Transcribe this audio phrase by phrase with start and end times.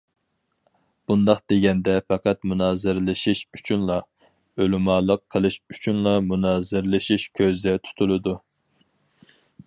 [1.09, 3.97] بۇنداق دېگەندە پەقەت مۇنازىرىلىشىش ئۈچۈنلا،
[4.65, 8.35] ئۆلىمالىق قىلىش ئۈچۈنلا مۇنازىرىلىشىش كۆزدە تۇتۇلىدۇ.